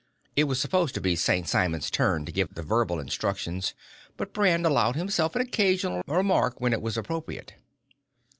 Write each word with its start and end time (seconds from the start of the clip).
It 0.35 0.45
was 0.45 0.59
supposed 0.59 0.95
to 0.95 0.99
be 0.99 1.15
St. 1.15 1.47
Simon's 1.47 1.91
turn 1.91 2.25
to 2.25 2.31
give 2.31 2.55
the 2.55 2.63
verbal 2.63 2.99
instructions, 2.99 3.75
but 4.17 4.33
Brand 4.33 4.65
allowed 4.65 4.95
himself 4.95 5.35
an 5.35 5.43
occasional 5.43 6.01
remark 6.07 6.59
when 6.59 6.73
it 6.73 6.81
was 6.81 6.97
appropriate. 6.97 7.53